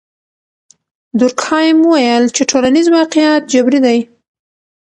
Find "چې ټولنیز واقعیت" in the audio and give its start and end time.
2.35-3.41